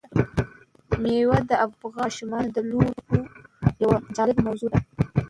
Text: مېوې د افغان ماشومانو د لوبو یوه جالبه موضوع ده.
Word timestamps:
مېوې 1.01 1.39
د 1.49 1.51
افغان 1.65 1.95
ماشومانو 1.99 2.49
د 2.55 2.57
لوبو 2.69 2.95
یوه 3.83 3.97
جالبه 4.15 4.41
موضوع 4.47 4.69
ده. 4.73 4.79